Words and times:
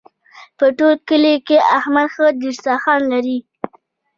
په 0.57 0.65
ټول 0.77 0.93
کلي 1.09 1.33
کې 1.47 1.57
احمد 1.77 2.07
ښه 2.15 2.27
دسترخوان 2.41 3.01
لري. 3.13 3.37